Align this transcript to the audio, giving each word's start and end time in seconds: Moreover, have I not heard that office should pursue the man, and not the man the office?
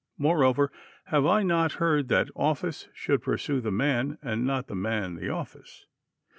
Moreover, 0.17 0.71
have 1.05 1.27
I 1.27 1.43
not 1.43 1.73
heard 1.73 2.07
that 2.07 2.29
office 2.35 2.87
should 2.91 3.21
pursue 3.21 3.61
the 3.61 3.69
man, 3.69 4.17
and 4.23 4.47
not 4.47 4.65
the 4.65 4.73
man 4.73 5.13
the 5.13 5.29
office? 5.29 5.85